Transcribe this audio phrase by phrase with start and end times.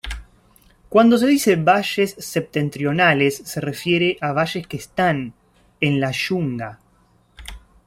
[0.89, 5.35] Cuando se dice valles septentrionales se refiere a valles que están,
[5.79, 6.79] en la yunga.